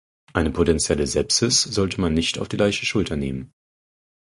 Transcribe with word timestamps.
Eine 0.33 0.49
potentielle 0.49 1.05
Sepsis 1.05 1.61
sollte 1.61 2.01
man 2.01 2.15
nicht 2.15 2.39
auf 2.39 2.47
die 2.47 2.57
leichte 2.57 2.87
Schulter 2.87 3.15
nehmen. 3.17 3.53